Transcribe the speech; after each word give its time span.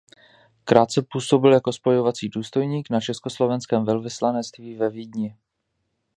Krátce 0.65 1.05
působil 1.11 1.53
jako 1.53 1.73
spojovací 1.73 2.29
důstojník 2.29 2.89
na 2.89 3.01
československém 3.01 3.85
velvyslanectví 3.85 4.75
ve 4.75 4.89
Vídni. 4.89 5.35